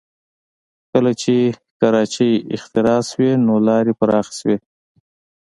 [0.91, 1.35] کله چې
[1.79, 4.57] کراچۍ اختراع شوې نو لارې پراخه شوې